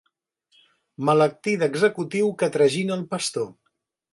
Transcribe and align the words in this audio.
Maletí 1.09 1.53
d'executiu 1.65 2.33
que 2.41 2.53
tragina 2.57 2.99
el 2.99 3.05
pastor. 3.13 3.51